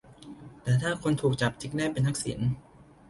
[0.63, 2.39] แต่ถ้าคนถูกจับทริกได้เป็นทักษิณ